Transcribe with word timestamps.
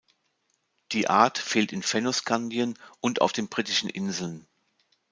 Die 0.93 1.11
Art 1.11 1.37
fehlt 1.37 1.71
in 1.71 1.83
Fennoskandien 1.83 2.73
und 3.01 3.21
auf 3.21 3.33
den 3.33 3.49
Britischen 3.49 3.87
Inseln. 3.87 4.47